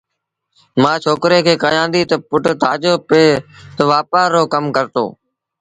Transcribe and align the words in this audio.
مآ 0.81 0.93
ڇوڪري 1.03 1.39
کي 1.45 1.53
ڪهيآݩديٚ 1.63 2.07
تا 2.09 2.15
پُٽ 2.29 2.43
تآجو 2.61 2.93
پي 3.07 3.23
تا 3.75 3.81
وآپآر 3.91 4.27
رو 4.35 4.41
ڪم 4.53 4.65
ڪرتو 4.75 5.05